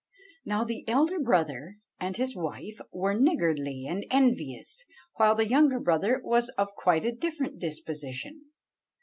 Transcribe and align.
Now 0.45 0.63
the 0.63 0.83
elder 0.87 1.19
brother 1.19 1.77
and 1.99 2.17
his 2.17 2.35
wife 2.35 2.81
were 2.91 3.13
niggardly 3.13 3.85
and 3.87 4.03
envious, 4.09 4.83
while 5.17 5.35
the 5.35 5.47
younger 5.47 5.79
brother 5.79 6.19
was 6.23 6.49
of 6.57 6.73
quite 6.73 7.05
a 7.05 7.11
different 7.15 7.59
disposition. 7.59 8.45